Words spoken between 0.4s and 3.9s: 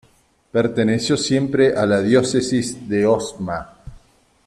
Perteneció siempre a la diócesis de Osma.